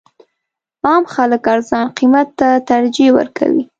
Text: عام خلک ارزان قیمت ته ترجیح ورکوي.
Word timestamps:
عام 0.85 1.03
خلک 1.13 1.43
ارزان 1.53 1.85
قیمت 1.97 2.27
ته 2.39 2.49
ترجیح 2.69 3.09
ورکوي. 3.17 3.63